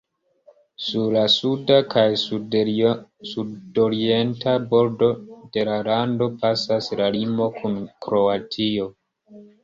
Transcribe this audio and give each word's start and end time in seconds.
Sur 0.83 1.11
la 1.15 1.23
suda 1.31 1.75
kaj 1.89 2.05
sudorienta 2.21 4.53
bordo 4.71 5.09
de 5.57 5.65
la 5.69 5.75
lando 5.89 6.29
pasas 6.45 6.87
la 7.03 7.11
limo 7.17 7.51
kun 7.59 7.77
Kroatio. 8.07 8.89